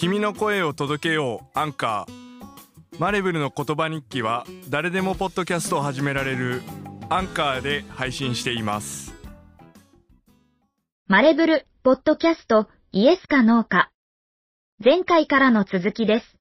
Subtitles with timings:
[0.00, 6.62] 君の声を届けようアンカーマレブルの言葉日記は誰でもポッドキャストを始められる
[7.10, 9.12] アンカーで配信しています
[11.06, 13.90] マレブル、ポッドキャスト、イエスかノーか。
[14.82, 16.36] 前回からの続きです。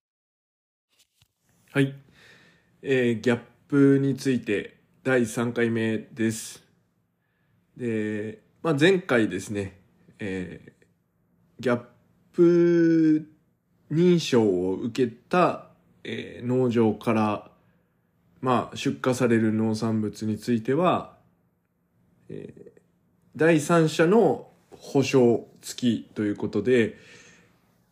[1.74, 1.94] はい、
[2.82, 6.64] えーギャップについて第3回目です
[7.76, 9.82] で、まあ、前回ですね、
[10.20, 11.82] えーギャッ
[12.32, 13.39] プ
[13.92, 15.66] 認証を受けた、
[16.04, 17.52] えー農場から、
[18.42, 21.14] まあ、出荷される農産物については、
[22.30, 22.70] えー
[23.36, 26.98] 第三者の保証付きということで、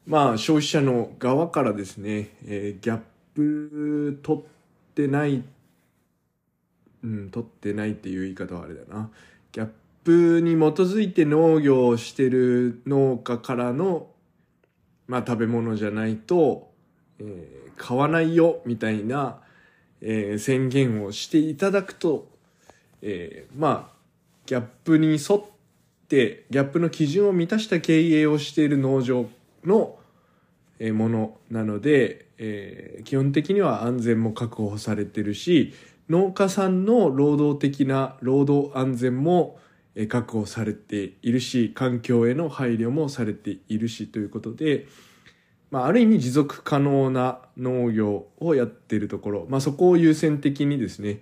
[0.06, 3.00] まあ、消費者の側からですね、えーギャッ
[3.34, 4.44] プ取っ
[4.96, 5.44] てない、
[7.04, 9.10] うん、取ってないっていう言い方はあれだな。
[9.52, 9.70] ギャッ
[10.04, 14.08] プに基づいて農業をしてる農家からの、
[15.08, 16.70] まあ、食べ物じゃないと、
[17.20, 19.40] えー買わないよ、みたいな、
[20.02, 22.28] えー宣言をしていただくと、
[23.02, 23.96] えーまあ、
[24.46, 25.44] ギャップに沿っ
[26.10, 29.30] て、ギャップの基準を満たした経営をしている農場
[29.64, 29.98] の
[30.80, 35.74] えものなので、え基本的には安全も確保されてるし
[36.08, 39.60] 農家さんの労働的な労働安全も
[40.06, 44.86] 確保されているし環境への配慮もされているしということで、
[45.72, 51.22] まあ、ある意味持続可能な農業をやっているところ、まあ、そこを優先的にですね、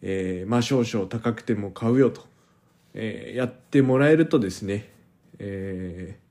[0.00, 2.22] えーまあ、少々高くても買うよと、
[2.94, 4.88] えーやってもらえるとですね、
[5.38, 6.24] えー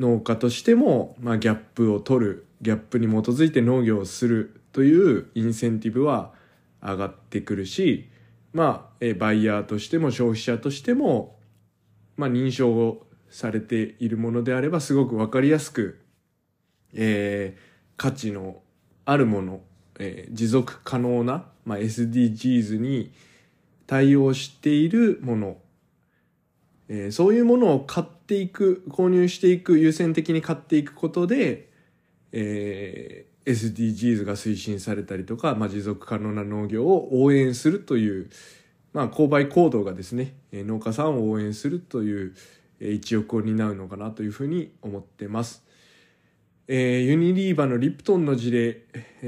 [0.00, 6.32] 農家としても、まあ、ギャップを取るギャップに基づいて農業をするというインセンティブは
[6.82, 8.08] 上がってくるし、
[8.52, 11.38] まあ、えーバイヤーとしても消費者としても、
[12.16, 16.00] まあ、認証をされているものであればすごく分かりやすく、
[16.94, 18.62] えー価値の
[19.04, 19.60] あるもの、
[19.98, 23.12] えー持続可能な、まあ、SDGs に
[23.86, 25.56] 対応しているもの
[26.88, 31.68] えーそういうものを買っていく購入していく優先的に買っていくことで、
[32.32, 38.30] えー SDGs が推進されたりとか、まあ、持続可能な農業を応援するという、
[38.92, 42.34] まあ、購買行動がですね農家さんを応援するという
[42.80, 45.62] え一翼を担うのかなというふうに思ってます。
[46.66, 48.82] えーユニリーバのリプトンの事例、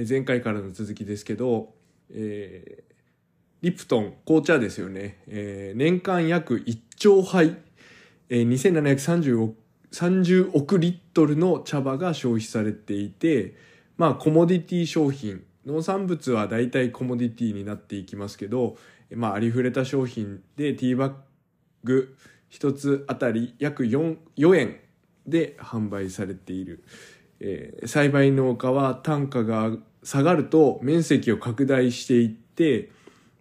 [0.08, 1.74] 前回からの続きですけど、
[2.10, 2.92] えー
[3.62, 5.22] リプトン、紅茶ですよね。
[5.28, 7.56] えー年間約1兆杯、
[8.28, 9.56] えー2730億
[9.92, 13.54] 30億リットルの茶葉が消費されていて、
[13.96, 18.76] まあコモディティ商品、農産物は大体コモディティになっていきますけど、
[19.14, 21.12] まあありふれた商品でティーバッ
[21.84, 22.16] グ
[22.48, 24.76] 一つあたり約 4, 4円
[25.26, 26.84] で販売されている。
[27.40, 29.72] えー栽培農家は単価が
[30.02, 32.90] 下がると面積を拡大していって、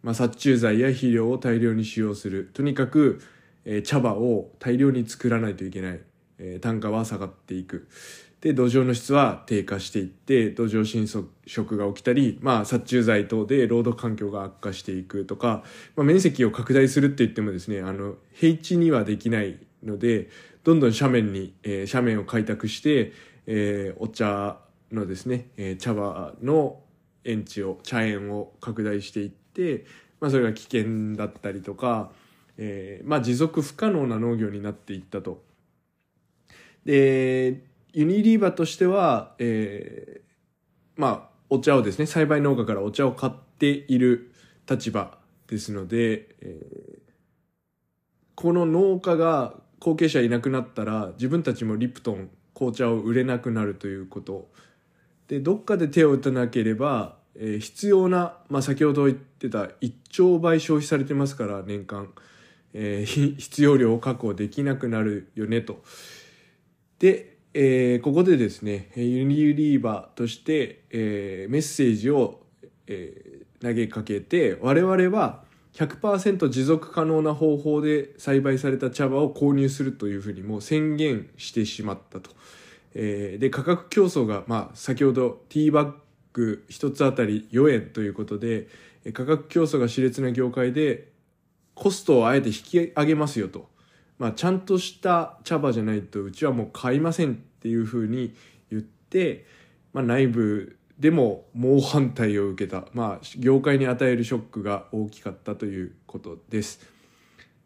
[0.03, 2.49] まあ、殺虫剤や肥料を大量に使用する。
[2.53, 3.21] とにかく、
[3.65, 6.01] えー茶葉を大量に作らないといけない、
[6.39, 7.87] えー単価は下がっていく。
[8.41, 11.07] で土壌の質は低下していって土壌侵
[11.45, 15.63] 食が起きたり、まあ、殺虫剤等で労働環境が悪化していくとか、
[15.95, 20.29] まあ、面積を拡大するって言ってもですねあの平地にはできないので
[20.63, 23.13] どんどん斜面に、えー斜面を開拓して、
[23.47, 24.57] えーお茶
[24.91, 26.79] のですね、えー茶葉の
[27.23, 29.85] 園地を茶園を拡大していって、
[30.19, 32.11] まあ、それが危険だったりとか、
[32.57, 35.43] えーまあ、持続不可能な農業になっていったと。
[36.85, 40.31] でユニリーバとしては、えー
[40.95, 44.31] まあお茶をですね栽培農家からお茶を買っている
[44.69, 47.01] 立場ですので、えー
[48.33, 54.49] この農家が後継者いなくなったら自分たちもリプトン紅茶を売れなくなるということ
[55.27, 62.11] でどっかで手を打たなければ、えー必要な、まあ、先ほど言ってた1兆倍消費されてますから年間、
[62.73, 65.83] えー 必要量を確保できなくなるよねと。
[66.99, 72.41] で、えーここでですねユニリーバーとして、えーメッセージを、
[72.87, 75.43] えー投げかけて我々は
[75.73, 82.31] 100%持続可能な方法で栽培された茶葉を購入するというふうにもう宣言してしまったと。
[82.95, 85.93] えーで価格競争が、まあ、先ほどティーバッ
[86.33, 88.67] グ1つあたり4円ということで
[89.13, 91.11] 価格競争が熾烈な業界で
[91.73, 93.69] コストをあえて引き上げますよと、
[94.21, 98.35] まあ、ちゃんとした茶葉じゃないとうちはもう買いませんっていうふうに
[98.69, 99.47] 言って、
[99.93, 106.87] まあ、内部でも猛反対を受けた、まあ、業界に与えるショックが大きかったということです。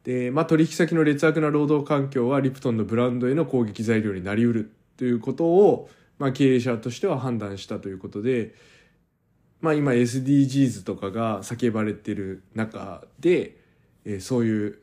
[0.06, 8.56] で、まあ、取引先の劣悪な労働環境はリプトンのブランドへの攻撃材料になりうるということを、まあ、経営者としては判断したということで、
[9.60, 13.58] まあ、今 SDGs とかが叫ばれてる中で、
[14.06, 14.80] えー、そういう、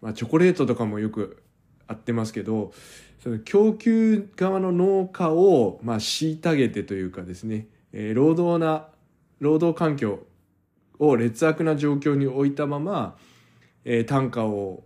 [0.00, 1.42] まあ、チョコレートとかもよく
[1.86, 2.72] あってますけど
[3.22, 8.86] その供給側の農家を、まあ、虐げてというかですね、えー、労働な
[9.40, 10.20] 労働環境
[10.98, 13.16] を劣悪な状況に置いたまま、
[13.84, 14.84] えー、単価を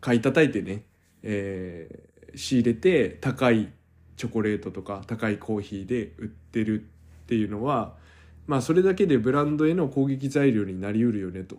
[0.00, 0.84] 買い叩いてね、
[1.22, 3.70] えー、仕入れて高い
[4.16, 7.94] チョコレートとか高いコーヒーで売ってるっていうのは
[8.46, 11.56] まあそれだけでブランドへの攻撃材料になりうるよねと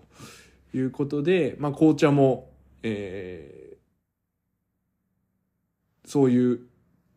[0.74, 2.50] いうことで、まあ、紅茶も、
[2.84, 6.60] えー、そういう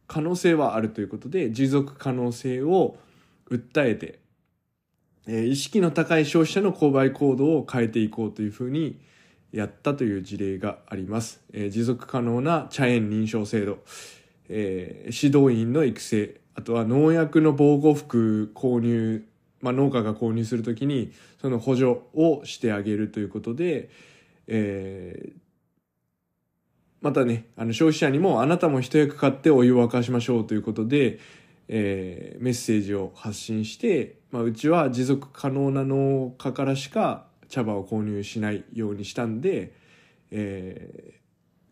[0.06, 2.96] 可能性はあるということで持続可能性を
[3.50, 4.18] 訴えて
[5.26, 9.00] えー、意識の高い消費者の購買行動を変えていこうというふうに
[9.52, 11.42] やったという事例があります。
[11.52, 13.78] えー、持続可能な茶園認証制度、
[14.48, 19.24] えー、指導員の育成、あとは農薬の防護服購入、
[19.60, 23.88] まあ、農家が購入するときにその補助をしてあげるということで、
[24.46, 25.32] えー、
[27.04, 31.18] またね、あの消費者にもあなたも一役買ってお湯を沸かしましょうということで、
[31.68, 39.74] えー、メッセージを発信して、まあ、うちは持続可能な農家からしか茶葉を購入しないようにしたんで、
[40.30, 41.12] え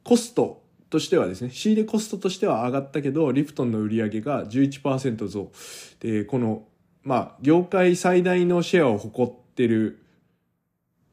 [0.05, 5.51] ー、コストとしてはですね仕入れコストとしては上がったけどリプトンの売り上げが11%増。
[6.01, 6.65] でこの
[7.05, 10.05] まあ業界最大のシェアを誇ってる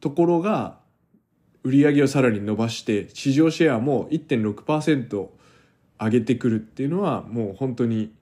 [0.01, 0.78] ところが
[1.63, 5.27] 売り上げをさらに伸ばして市場シェアも1.6%
[6.01, 8.13] 上げてくるっていうのはもう本当に、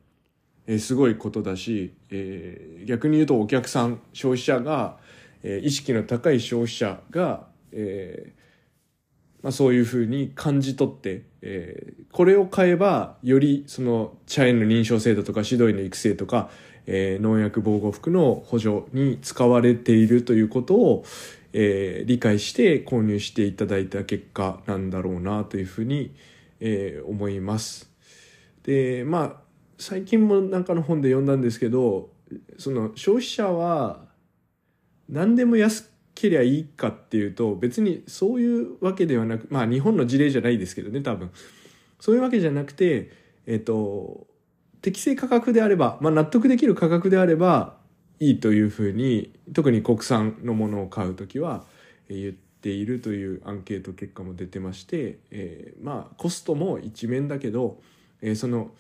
[0.80, 4.98] すごいことだし、えー、逆に言うとお客さん消費者が、
[5.42, 8.38] えー、意識の高い消費者が、えー
[9.44, 16.50] まあ、そういうふうに感じ取って、えー、これを買えばよりその茶園の認証制度とか指導員の育成とか、
[16.86, 21.06] えー、農薬防護服の補助に使われているということを、
[21.60, 26.14] えー、理解して購入していただいた結果なんだろうなというふうに、
[26.60, 27.90] えー、思います。
[28.62, 29.42] でまあ
[29.80, 32.12] 最近もなんかの本で読んだんですけど
[32.60, 34.06] その消費者は
[35.10, 41.32] 何でも安けりゃいいかっていうと別にそういうわけではなくまあ日本の事例じゃないですけどね多分
[42.00, 43.10] そういうわけじゃなくて
[43.48, 44.28] えっ、と
[44.84, 47.77] 適正価格であれば、まあ、納得できる価格であれば
[48.20, 51.66] いいというふうに特に国産のものを買う時は
[52.10, 57.80] 言っているというアンケート結果も出てまして、えー、まあコストも一面だけど、
[58.22, 58.72] えー、その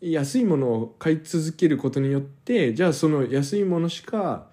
[0.00, 4.46] 安いものを買い続けることによってじゃあその安いものしか、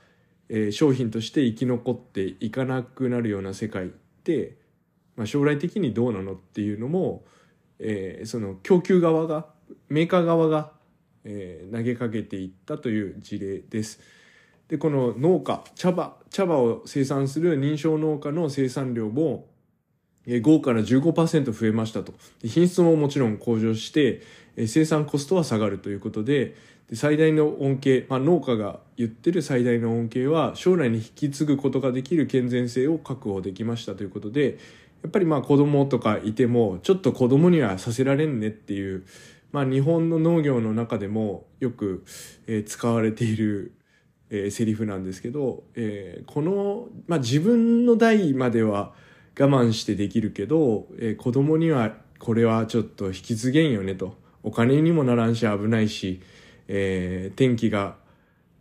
[0.50, 3.90] えー、商品として生き残っていかなくなるような世界っ
[4.24, 4.56] て、
[5.18, 7.24] まあ、将来的にどうなのっていうのも、
[7.80, 9.48] えー、その供給側が
[9.90, 10.72] メーカー側が、
[11.24, 14.00] えー、投げかけていったという事例です。
[14.68, 19.46] でこの農家茶葉茶葉を生産する認証農家の生産量も
[20.26, 22.14] 5から15%増えましたと。
[22.44, 24.22] 品質ももちろん向上して、
[24.68, 26.56] 生産コストは下がるということで、
[26.94, 34.58] 最大の恩恵、まあ、農家が言ってる最大の恩恵は将来に引き継ぐことができる健全性を確保できましたということで、
[35.02, 39.04] やっぱりまあ子供とかいても、ちょっと子供にはさせられんねっていう、
[39.54, 42.04] まあ日本の農業の中でもよく、
[42.48, 43.74] え使われている、
[44.30, 48.94] えー、セリフなんですけど、えー、この、まあ自分の代までは、
[49.40, 54.18] 我慢してできるけど、えー、子供にはこれはちょっと引き継げんよねと。
[54.44, 56.22] お金にもならんし危ないし、
[56.68, 57.96] えー、天気が、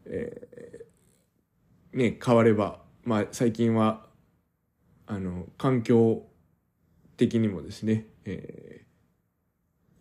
[0.07, 4.07] えー、ね、変われば、まあ最近は、
[5.07, 6.25] あの、環境
[7.16, 8.82] 的にもですね、えー、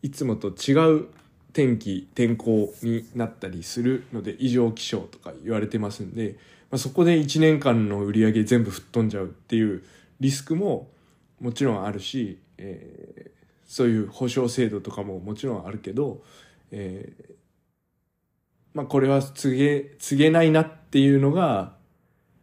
[0.01, 1.08] いつもと違う
[1.53, 6.38] 天気、天候になったりするので異常気象とか言われてますんで、
[6.70, 9.84] まあ、そこで1年間の売り上げ全部吹っ飛んじゃうっていう
[10.20, 10.89] リスクも
[11.41, 13.31] もちろんあるし、えー、
[13.65, 16.24] そういう保証制度とかももちろんあるけど、
[16.72, 17.34] えー、
[18.74, 21.74] まあこれは告げ、告げないなっていうのが、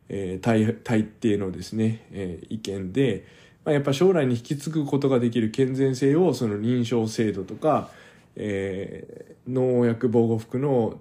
[0.09, 3.25] えー、大大抵のですね、えー、意見で、
[3.69, 7.91] まあ、やっぱ将来に引き継ぐことができる健全性をその認証制度とか、
[8.35, 10.99] えー、農薬防護服の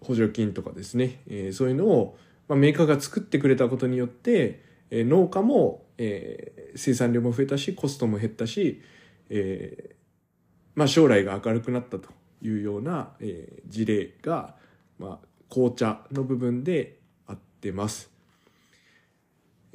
[0.00, 2.18] 補助金とかですね、えー、そういうのを、
[2.48, 8.82] まあ、メーカーが作ってくれたことによって、えー、農家もえー、生産量も増えたしコストも減ったし、
[9.30, 9.94] えー
[10.74, 12.08] まあ、将来が明るくなったと
[12.42, 14.56] いうような、えー、事例が、
[14.98, 18.10] まあ、紅茶の部分であってます。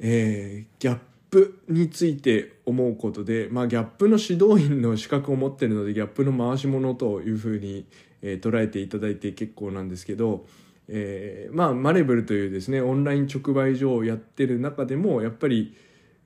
[0.00, 0.98] えー、ギャッ
[1.28, 7.86] ップについて思うことで、まあ、ギャップの指導員の資格を持ってるのでギャップの回し物というふうに、
[8.22, 10.46] えー、捉えていただいて結構なんですけど、
[10.88, 15.76] えー、まあマレブルというですねオンライン直売所をやってる中でもやっぱり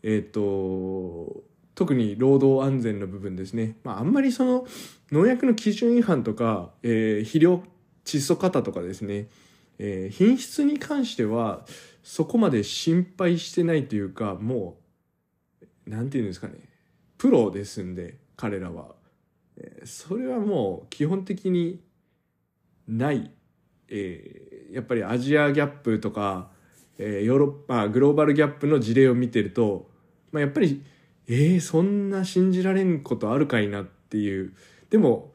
[0.03, 1.43] え、ー、と
[1.75, 4.67] 特に労働安全の部分ですね、まあ、あんまりその
[5.11, 7.63] 農薬の基準違反とか、えー、肥料
[8.05, 9.29] 窒素型とかですね、
[9.79, 11.65] えー、品質に関しては
[12.03, 14.82] そこまで心配してないというかもう
[15.93, 16.55] 何て言うんですかね。
[17.19, 18.95] プロですんで彼らは、
[19.85, 21.81] それはもう基本的に
[22.89, 23.31] ない、
[23.89, 26.51] えー、やっぱりアジアギャップとか、
[26.99, 29.91] えー、ヨーロッパグローバルギャップの事例を見てると、
[30.33, 30.83] まあ、やっぱり
[31.29, 34.55] えー、そんな信じられんことあるかいなっていう。
[34.91, 35.33] でも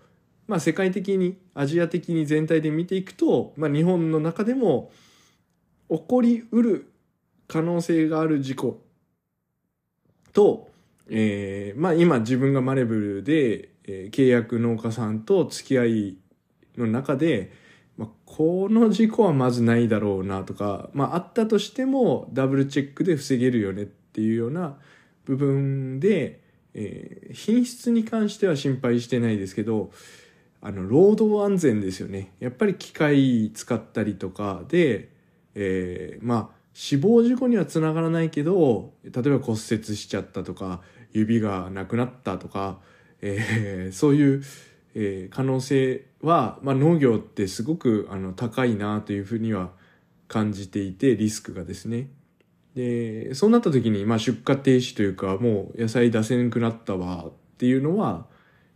[0.48, 4.92] まあ、世界的にアジア的に全体で見ていくと、まあ、日本の中でも
[5.90, 6.92] 起こりうる
[7.48, 8.82] 可能性がある事故
[10.38, 10.70] と、
[11.10, 16.18] えー、まあ今自分がマレブルで、えー、契約農家さんと付き合い
[16.78, 17.52] の中で、
[17.98, 24.78] まあ、この事故はまずないだろうなとか、まああったとしてもダブルチェックで防げるよねっていうような
[25.26, 26.44] 部分で、
[26.76, 29.90] えー、品質に関しては心配してないですけど、
[30.62, 32.32] あの労働安全ですよね。
[32.40, 35.10] やっぱり機械使ったりとかで、
[35.56, 39.58] えー、まあ死亡事故にはつながらないけど例えば骨折
[39.96, 40.82] しちゃったとか
[41.12, 42.78] 指がなくなったとか、
[43.20, 44.44] えー、そういう、
[44.94, 49.72] えー、可能性は、まあ、農業ってすごくあの高いなというふうには
[50.28, 52.12] 感じていてリスクがですね。
[52.76, 58.28] でそうなった時に、まあ、出荷停止というかもう野菜出せなくなったわっていうのは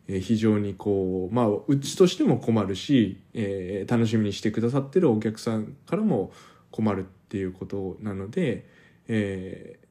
[0.08, 6.32] え非常にこうまあうちとしても困るし、えー、楽しみにしてくださってるお客さんからも
[6.72, 8.66] 困るっていうことなので、
[9.08, 9.88] えー、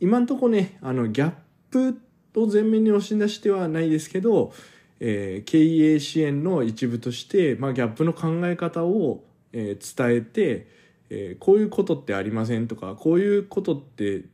[0.00, 1.32] 今んとこねあのギャッ
[1.70, 2.00] プ
[2.34, 4.52] を前面に押し出してはないですけど、
[4.98, 9.22] えー、経営支援の一部として、まあ、ギャップの考え方を、
[9.52, 10.66] えー、伝えて、
[11.10, 14.24] えー、こういうことってありませんとかこういうことって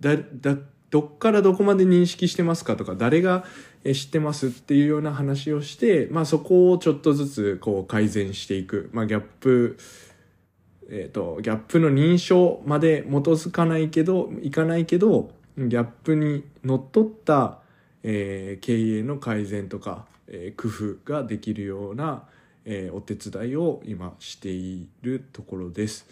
[0.00, 0.58] だだ
[0.90, 3.44] どっからどこまで認識してますかとか誰が
[3.84, 9.78] 知ってますっていうような話をして、まあ、そこをちょっとずつこう改善していく、まあ、ギャップ
[10.90, 17.58] えっ、ー、とギャップの認証まで基づかないけどいかないけどギャップにのっとった、
[18.02, 22.24] えー、経営の改善とか、えー、工夫ができるような、
[22.64, 26.06] えー、お手伝いを今しているところです。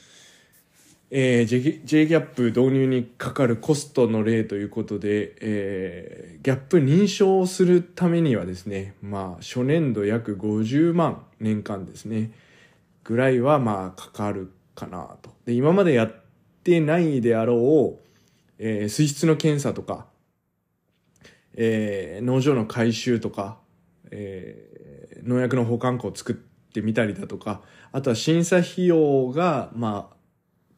[1.11, 12.31] えー、J, J ギャップ導入にかかるコストの例ということで、えー、ギャップ認証するためにはですね、まあ、初年度約50万年間ですね、
[13.05, 15.31] ぐらいはまあかかるかなと。
[15.45, 16.15] で、今までやっ
[16.63, 18.05] てないであろう、
[18.59, 20.07] えー、水質の検査とか、
[21.55, 23.59] えー、農場の改修とか、
[24.13, 26.37] えー、農薬の保管庫を作っ
[26.73, 30.17] てみたりだとか、あとは審査費用が、まあ、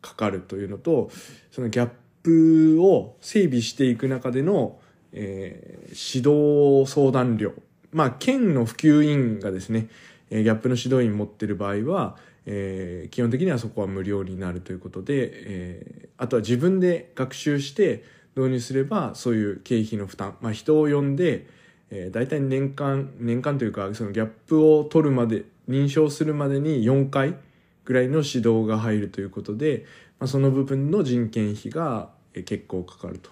[0.00, 1.10] かかるというのと
[1.50, 1.90] そのギャッ
[2.22, 4.80] プを整備していく中での、
[5.12, 7.52] えー、指導相談料
[7.92, 9.88] まあ県の普及委員がですね
[10.30, 12.16] えギャップの指導員持ってる場合は、
[12.52, 18.02] えー、基本的にはそこは無料になるということで、えー、あとは自分で学習して
[18.34, 21.46] 導入すればそういう経費の負担、まあ、人を呼んで、
[21.90, 27.36] えー、大体年間年間というかそのギャップを取るまで認証するまでに4回
[27.84, 29.86] ぐらいの指導が入るということで、
[30.18, 33.30] まあ、その部分の人件費が結構かかると。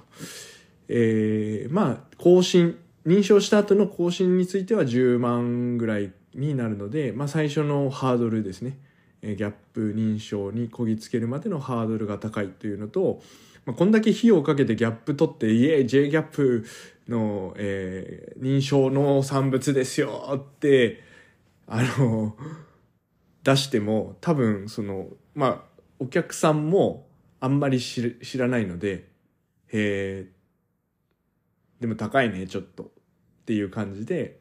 [0.88, 8.78] えー、まあ更新認証した後の更新については10万ぐらいになるので、まあ、最初のハードルですね
[9.22, 13.20] ギャップ認証にこぎつけるまでのハードルが高いというのと、
[13.66, 16.64] まあ、こんだけ費用をかけてギャップ取ってイエーイ J ギャップ
[17.08, 21.02] の、えー、認証の産物ですよって
[21.66, 22.36] あの
[23.42, 25.62] 出しても多分そのまあ
[25.98, 27.06] お客さんも
[27.40, 29.08] あんまり知らないので
[29.68, 30.26] へえ
[31.80, 32.98] でも高いねちょっと。
[33.38, 34.40] っていう感じで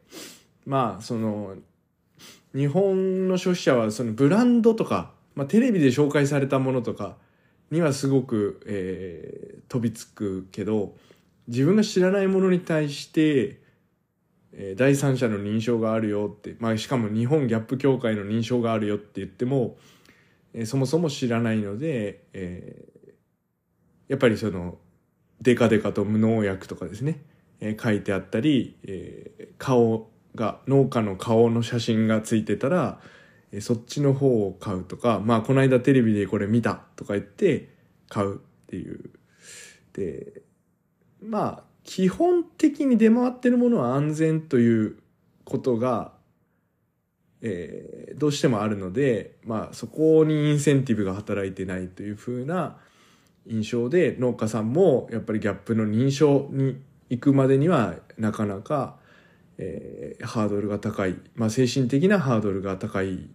[0.66, 1.54] まあその
[2.54, 7.16] 日本の消費者はそのブランドとか、まあ、テレビで紹介されたものとか
[7.70, 10.94] にはすごく、えー、飛びつくけど
[11.46, 13.60] 自分が知らないものに対して
[14.52, 19.76] え第三者の認証があるよって、まあ、しかも日本ギャップ協会の認証があるよって言っても、
[20.52, 23.10] えそもそも知らないので、えー、
[24.08, 24.78] やっぱりその
[25.40, 27.22] デカデカと無農薬とかですね、
[27.60, 33.00] えー、書いてあったり、えー、顔が農家の顔の写真がついてたら、
[33.60, 37.68] そっちの方を買うとかまあこの間テレビでこれ見たとか言って
[38.08, 39.10] 買うっていう。
[39.92, 40.42] で、
[41.20, 44.98] まあ、基本的に出回ってるものは安全という
[45.44, 46.12] ことが、
[47.40, 52.76] えー、どうしてもあるので、まあ、そこにインセンティブが働いてないというふうな
[53.46, 58.96] 印象で、農家さんもやっぱりギャップの認証に行くまでにはなかなか、
[59.58, 63.28] えー、ハードルが高い、まあ、精神的なハードルが高い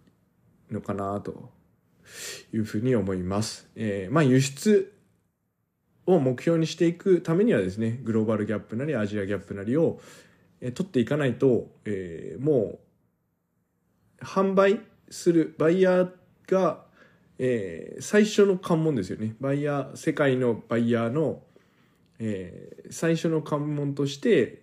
[0.72, 1.52] のかなと
[2.54, 3.70] いうふうに思います。
[3.76, 4.94] えー、まあ、輸出
[6.06, 10.00] を目標にしていくためにはですね、グローバルギャップなりアジアギャップなりを、
[10.62, 12.80] えー、取っていかないと、えー、も
[14.22, 16.10] う、販売するバイヤー
[16.48, 16.86] が、
[17.38, 19.36] えー、最初の関門ですよね。
[19.42, 21.44] バイヤー、世界のバイヤーの、
[22.20, 24.63] えー、最初の関門として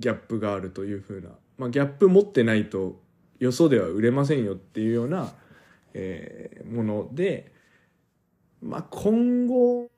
[0.00, 3.00] ギャップがあるというふうな、まあ、ギャップ持ってないと
[3.38, 5.32] よそでは売れませんよっていうような、
[5.94, 7.52] えー、もので、
[8.60, 9.90] まあ、今後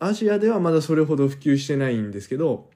[0.00, 2.70] アジアではまだそれほど普及してないんですけど、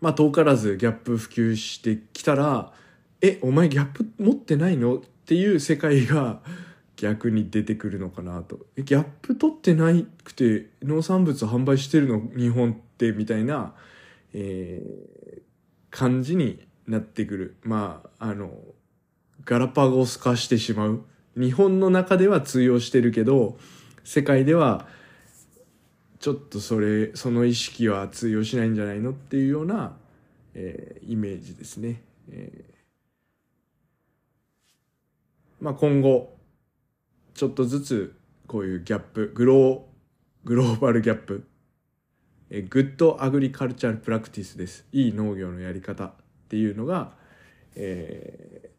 [0.00, 2.72] まあ遠からずギャップ普及してきたら、
[3.20, 6.42] え、お前ギャップ持ってないのっていう世界が
[6.96, 8.66] 逆に出てくるのかなと。
[8.76, 13.74] ギャップ取ってないくて農産物販売してるの日本ってみたいな、
[14.38, 15.42] えー、
[15.88, 17.56] 感じになってくる。
[17.62, 18.52] まあ、あの、
[19.46, 21.04] ガラパゴス化してしまう。
[21.38, 23.58] 日本の中では通用してるけど、
[24.04, 24.86] 世界では
[26.20, 29.96] ちょっとそれその意識は通用しないんじゃないのっていうような、
[30.54, 32.02] えー、イメージですね。
[32.30, 36.36] えー、まあ、今後
[37.32, 38.16] ちょっとずつ
[38.46, 39.80] こういう GAP グロー
[40.44, 41.46] グローバル GAP、
[42.50, 46.12] え、 Good Agricultural Practice ですいい農業のやり方っ
[46.48, 47.12] ていうのが、
[47.74, 48.70] え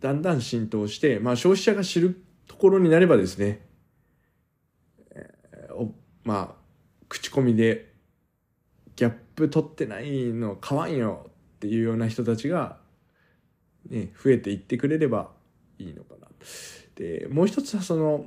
[0.00, 3.66] ー、だんだん浸透して、まあ、消費者が知るところになればですね
[6.26, 6.62] まあ、
[7.08, 7.94] 口コミで、
[8.96, 12.78] ギャップ取ってないの買わんよっていうような人たちが、
[13.88, 15.30] ね、増えていってくれれば
[15.78, 16.26] いいのかな。
[16.96, 18.26] で、もう一つはその、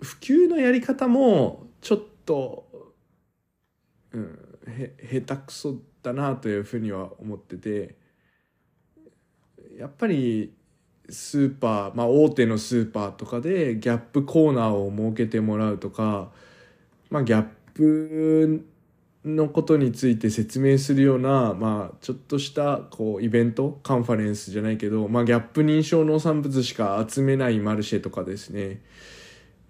[0.00, 2.65] 普及のやり方も、ちょっと、
[4.12, 7.96] うん、へ、下手くそだなというふうには思ってて、
[9.78, 10.54] やっぱり、
[11.08, 16.32] スーパー、まあ大手のスーパーとかでギャップコーナーを設けてもらうとか、
[17.10, 18.66] まあ、ギャップ
[19.24, 28.82] のことについて説明するような、まあ、ちょっとしたこうイベントカンファレンスじゃないけど、まあ、ギャップ認証農産物しか集めないマルシェとかですね。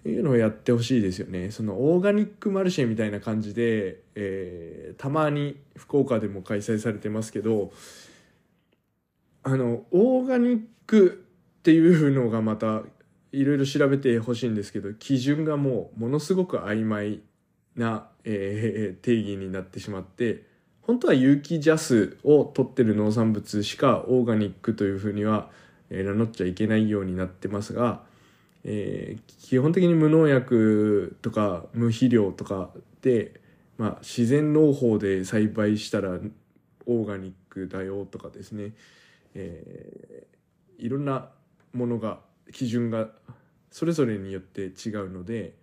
[0.06, 1.50] いうのをやってほしいですよね。
[1.50, 7.72] そのオーガニックマルシェみたいな感じで、えー、たまに福岡でも開催されてますけど
[9.42, 11.24] あのオーガニック
[11.58, 12.82] っていうのがまた
[13.32, 17.20] いろいろ調べてほしいんですけど基準がもうものすごく曖昧
[17.74, 20.44] な、えー、定義になってしまって
[20.86, 25.50] 本当は有機ジャスを取ってる農産物しかオーガニックというふうには、
[25.90, 28.02] えー、名乗っちゃいけないようになってますが、
[28.68, 33.40] えー、基本的に無農薬とか無肥料とかで、
[33.78, 36.18] まあ、自然農法で栽培したら
[36.86, 38.72] オーガニックだよとかですね、
[39.34, 41.28] えー、いろんな
[41.72, 42.18] ものが
[42.52, 43.08] 基準が
[43.70, 45.54] それぞれによって違うので、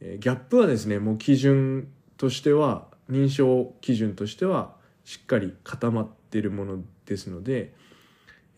[0.00, 4.74] えギャップはですねもう基準としては認証基準としては
[5.04, 7.74] しっかり固まってるものですので、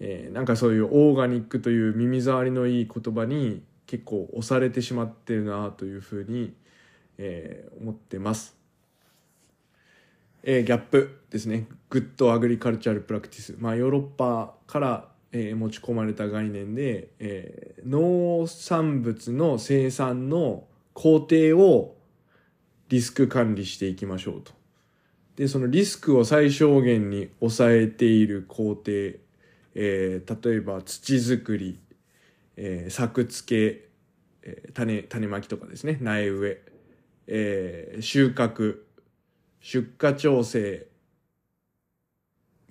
[0.00, 3.62] えー、なんかそういうオーガニックという耳障りのいい言葉に
[3.94, 6.52] 結構押されてしまってるなというふうに、
[7.18, 8.56] えー、思ってます。
[10.42, 11.66] えー、 GAP ですね。
[11.90, 13.54] Good Agricultural Practice。
[13.58, 21.96] まあヨーロッパからえー、持ち込まれた概念で、えー、農産物の生産の工程を
[22.88, 24.52] リスク管理していきましょうと。
[25.34, 28.84] で、そのリスクを最小限に抑えている工程、
[29.74, 31.80] えー、例えば土作り、
[32.56, 33.88] えー、作付け、
[34.42, 36.62] えー、種、種まきとかですね、苗植え、
[37.26, 38.78] えー、収穫、
[39.60, 40.86] 出荷調整、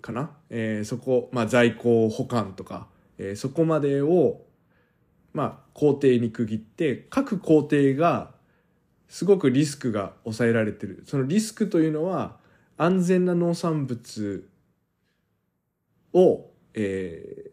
[0.03, 4.41] かな、えー、そこ、まあ、在庫保管とか、えー、そこまでを、
[5.33, 8.31] まあ、工程に区切って各工程が
[9.07, 11.03] すごくリスクが抑えられてる。
[11.07, 12.37] そのリスクというのは
[12.77, 14.47] 安全な農産物
[16.13, 17.51] を、え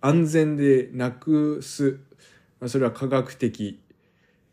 [0.00, 2.00] 安全でなくす、
[2.60, 3.80] まあ、それは科学的、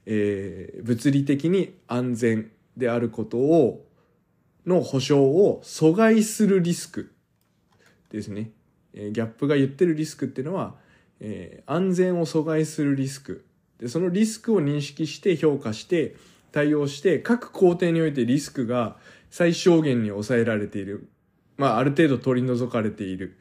[0.06, 3.86] えー、物理的に安全であることを
[4.66, 7.14] の保証を阻害するリスク
[8.12, 8.52] ですね。
[8.94, 10.76] えギャップが言ってるリスクっていうのは、
[11.20, 13.46] えー、安全を阻害するリスク
[13.80, 16.16] でそのリスクを認識して評価して
[16.52, 18.98] 対応して各工程においてリスクが
[19.30, 21.10] 最小限に抑えられている。
[21.58, 23.38] まあ、ある程度取り除かれている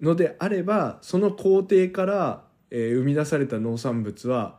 [0.00, 4.58] のであれば、その工程からえー、生み出された農産物は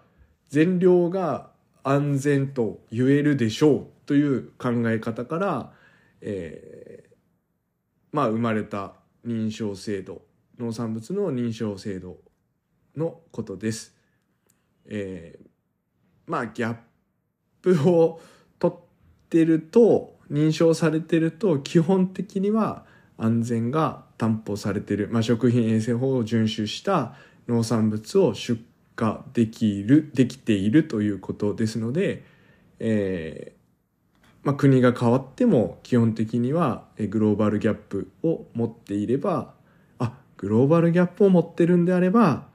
[0.50, 1.52] 全量が
[1.84, 5.72] 安全と言えるでしょうという考え方から、
[6.22, 7.16] えー、
[8.12, 8.94] まあ生まれた
[9.26, 10.22] 認証制度
[10.58, 12.18] 農産物の認証制度
[12.98, 13.96] のことです。
[14.86, 15.48] えー、
[16.26, 16.76] まあギャッ
[17.62, 18.20] プを
[18.58, 18.78] 取っ
[19.30, 22.86] てると認証されてると基本的には
[23.18, 27.16] 安全が担保されている、まあ、食品衛生法を遵守した
[27.48, 28.62] 農産物を出
[29.00, 32.24] 荷できる、できているということですので、
[32.80, 39.54] えー、まあ、国が変わっても基本的にはグローバルギャップを持っていれば、
[40.00, 42.48] あ、グローバルギャップを持ってるんであれば、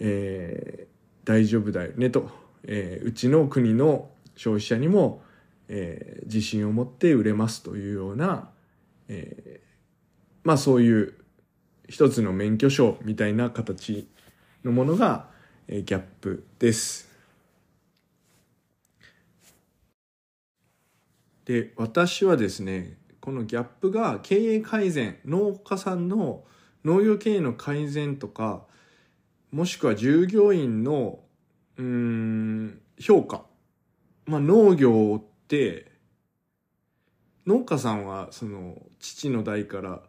[0.00, 2.28] えー、大丈夫だよねと、
[2.64, 5.22] えー、うちの国の消費者にも、
[5.68, 8.50] えー、自信を持って売れますというような、
[9.08, 9.65] えー、
[10.46, 11.12] まあそういう
[11.88, 14.08] 一つの免許証みたいな形
[14.62, 15.28] のものが、
[15.66, 17.08] えギャップです。
[21.46, 26.44] で、私はですね、このギャップが経営改善、農家さんの
[26.84, 28.62] 農業経営の改善とか、
[29.50, 31.18] もしくは従業員の、
[31.76, 33.46] うん、評価。
[34.26, 35.90] まあ農業って、
[37.48, 40.02] 農家さんはその父の代から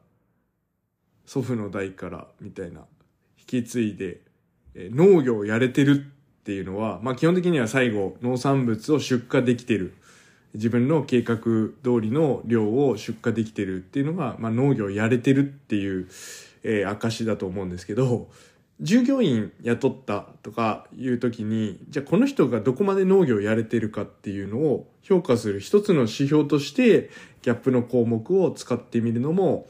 [1.27, 2.81] 祖父の代からみたいな
[3.37, 4.21] 引き継いで
[4.77, 6.05] え農業をやれてる
[6.41, 9.95] っていうのは、まあ基本的には最後農産物を出荷できてる。
[10.53, 16.07] 自分の計画通りの量を出荷できてるっていうのが、まあ農業をやれてるっていう、
[16.63, 18.29] えー、証だと思うんですけど、
[18.79, 27.09] 従業員雇ったとかいう時に、じゃあこの人がどこまで農業をやれてるかっていうのを評価する一つの指標として、
[27.41, 29.67] ギャップの項目を使ってみるのも、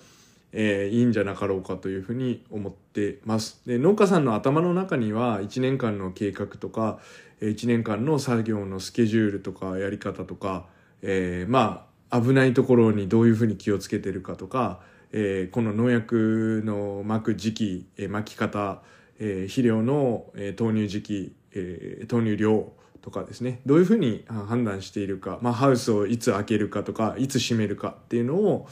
[0.52, 3.62] えー、いいんじゃなかろうかというふうに思ってます。
[3.66, 7.00] で、農家さんの頭の中には1年間の計画とか、
[7.42, 10.66] 1年間の作業のスケジュールとかやり方とか、
[11.02, 14.80] えー、まあ、危ないところにどういうふうに気をつけてるかとか、
[15.12, 18.82] えー、この農薬の撒く時期、えー、撒き方、
[19.20, 28.68] えー、肥料の、え、投入時期、えー、投入量とかですね、どういうふうに判断しているか、まあ、ハウスをいつ開けるかとか、いつ閉めるかっていうのを、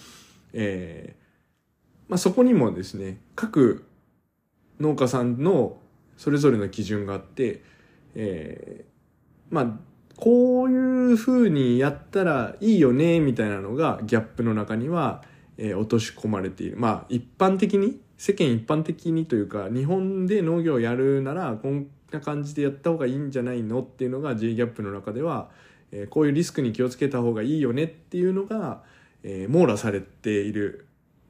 [0.54, 1.25] えー、
[2.08, 3.86] まあ、そこにもですね、各
[4.80, 5.78] 農家さんの
[6.18, 7.64] それぞれの基準があって、
[8.16, 9.80] えー、まあ、
[10.18, 15.24] こういう風にやったらいいよね、みたいなのがギャップの中には、
[15.58, 16.78] えー、落とし込まれている。
[16.78, 25.50] まあ、一般的に、世間一般的にというか、日本で農業をやるなら、こんな感じでやった方がいいんじゃないのっていうのが J ギャップの中では、
[25.92, 28.84] えー、こういうリスクに気をつけた方がいいよねっていうのが、
[29.24, 30.88] え、網羅されている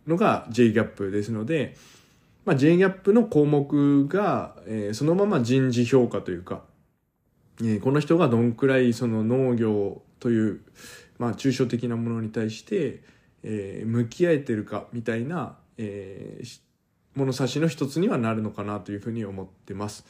[0.08, 1.76] のが J ギャップですので、
[2.46, 6.62] まあ、J ギャップの項目が、えー、そのまま人事評価というか、
[7.60, 10.62] えー、この人がどんくらいその農業という、
[11.18, 13.02] まあ、抽象的なものに対して、
[13.44, 16.60] えー、向き合えてるかみたいな、えー、
[17.16, 20.06] 物差しの一つにはなるのかなというふうに思ってます。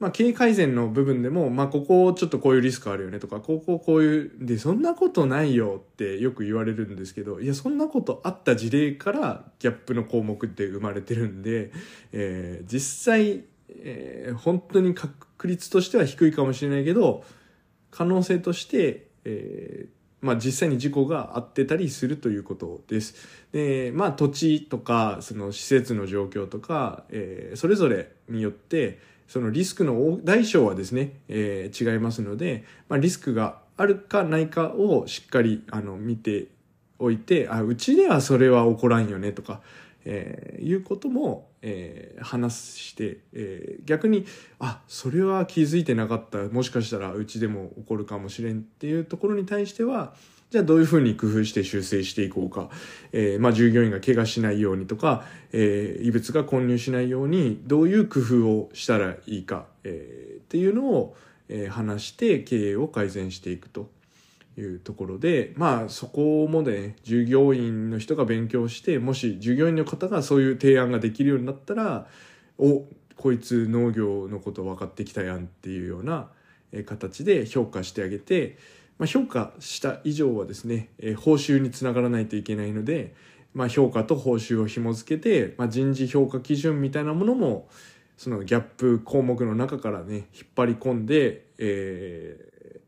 [0.00, 11.70] まあ、経営改善の部分でも、まあ、ここちょっとこういうリスクあるよねとか、こここういう、で、そんなことないよってよく言われるんですけど、いや、そんなことあった事例からギャップの項目って生まれてるんで、
[12.12, 17.24] えー、実際、えー、本当に確率としては低いかもしれないけど、
[17.90, 23.14] 可能性として、えー、まあ実際に事故があってたりするということです。
[23.52, 28.98] で、まあ土地とか、その施設の状況とか、えー、それぞれによって、
[29.34, 36.46] そのリスクの大小はですね、えー、違いますので、まあ、リスクがあるかないかをしっかりあの見て
[37.00, 39.60] おいて、あ、うちではそれは起こらんよねとか、
[40.04, 44.24] えー、いうことも、えー、話して、えー、逆に、
[44.60, 46.38] あ、それは気づいてなかった。
[46.38, 50.14] もしかしたらうちでも起こるかもしれんっていうところに対しては、
[50.54, 52.70] じゃあどういうふうに工夫して修正していこうか。
[53.10, 61.16] えー、まあ従業員が怪我しないようにとか、えー、異物が混入しないようにどういう工夫をしたらいいか、えー、っていうのを、
[61.48, 63.90] えー、話して経営を改善していくと
[64.56, 72.06] いうところで、まあそこもね、従業員の人が勉強して、もし従業員の方がそういう提案ができるようになったら、
[72.58, 72.84] お、
[73.16, 76.28] こいつ農業のこと分かってきたやんっていうような
[76.86, 78.56] 形で評価してあげて、
[78.98, 83.14] まあ、評価した以上はですね、えー、報酬につながらないといけないので、
[83.54, 87.68] まあ、評価と報酬を紐付けて、まあ、人事評価基準みたいなものも
[88.16, 90.24] そのギャップ項目の中からね引っ
[90.56, 92.80] 張り込んで、え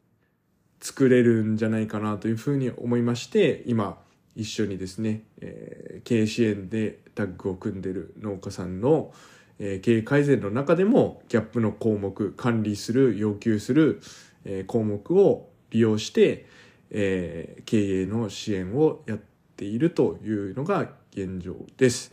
[0.80, 3.98] ー、作れるんじゃないかなというふうに思いまして今
[4.34, 9.12] 一緒にですね、えー、経営支援でタッグを組んでる農家さんの、
[9.58, 14.00] えー、経営改善の中でもギャップの項目管理する要求する、
[14.44, 16.46] えー、項目を利用して、
[16.90, 19.18] えー、経営の支援をやっ
[19.57, 22.12] ているというのが現状です。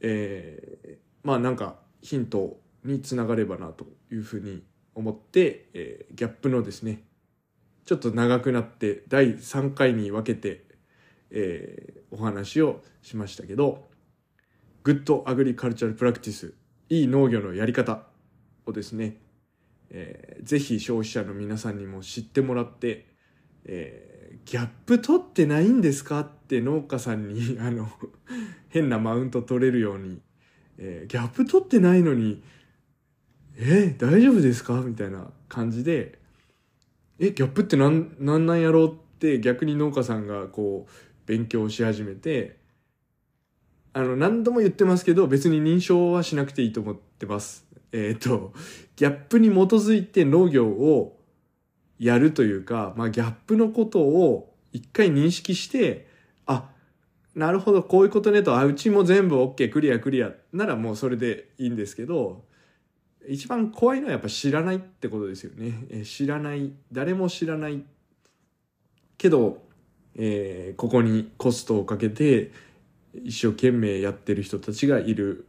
[0.00, 4.62] えー、まあなんかヒントにつながればなというふうに
[4.94, 7.02] 思って、えー、ギャップのですね
[7.84, 10.64] ちょっと長くなって第3回に分けて、
[11.30, 13.88] えー、お話をしましたけど
[14.82, 16.54] Good Agricultural Practice
[16.88, 18.02] いい農業のやり方
[18.66, 19.16] をですね、
[19.90, 23.06] えー、ぜひ消費者の皆さんにも知ってもらって、
[23.64, 27.90] えー、 GAP 取ってないんですかって農家さんに あの
[28.68, 30.20] 変なマウント取れるように、
[30.78, 32.42] えー、 GAP 取ってないのに
[33.56, 34.80] え大丈夫ですか？
[34.80, 36.18] みたいな感じで
[37.18, 40.92] え GAP ってなんなんなんやろうって逆に農家さんがこう
[41.26, 42.56] 勉強し始めて
[43.92, 47.69] あの何度も言ってますけど別に認証はしなくていいと思ってます。
[47.92, 48.52] えっ、ー、と
[48.96, 51.18] ギャップに基づいて農業を
[51.98, 56.08] やるというか、まあ、ギャップのことを一回認識して
[56.46, 56.70] あ
[57.34, 62.44] なるほどこういうことねとあうちも全部 OK クリアクリアならもうそれでいいんですけど
[63.28, 65.86] 一番怖いのはやっぱ知らないってことですよね。
[65.90, 67.84] え知らない、誰も知らない
[69.18, 69.62] けど、
[70.16, 72.50] えー、ここにコストをかけて
[73.24, 75.46] 一生懸命やってる人たちがいる。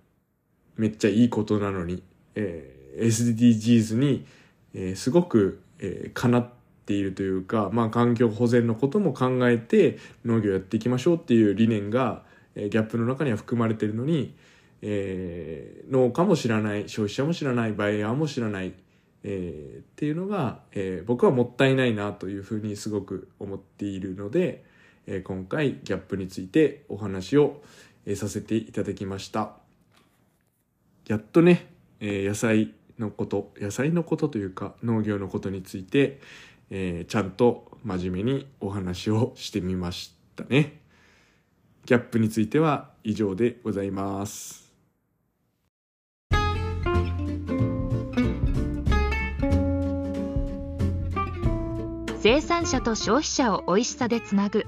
[0.77, 2.01] めっちゃいいことなのに、
[2.35, 4.25] えー、SDGs に、
[4.73, 6.49] えー、すごく、えー、かなっ
[6.85, 12.23] ているというか、まあ環境保全のことも考えて農業やっていきましょうっていう理念が、
[12.55, 14.35] えー、ギャップの中には含まれているのに、
[14.81, 18.73] えー、農家も知らない消費者も知らないバイヤーも知らない、
[19.23, 24.63] えー、っていうのが、えー、僕はもったいないなというふうにすごく思っているので、
[25.05, 27.61] えー、今回ギャップについてお話を、
[28.05, 29.53] えー、させていただきました。
[31.07, 31.67] やっとね、
[32.01, 36.19] えー、野菜のこと野菜のことというか農業のことについて、
[36.69, 40.81] えー、ちゃんと真面目にお話をしてみましたね。
[41.85, 44.71] ギャップについては以上でございます。
[52.19, 54.63] 生産者と消費者を美味しさでつなぐ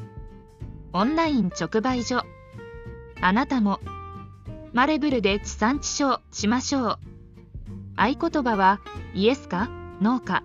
[0.91, 2.23] オンライン直売所。
[3.21, 3.79] あなたも
[4.73, 7.12] マレブルで地産地消しましょう。
[7.95, 8.79] 合言葉は
[9.13, 9.69] イエスか
[10.01, 10.43] ノーか。